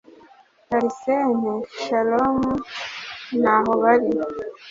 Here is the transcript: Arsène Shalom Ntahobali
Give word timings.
Arsène 0.77 1.53
Shalom 1.83 2.39
Ntahobali 3.39 4.09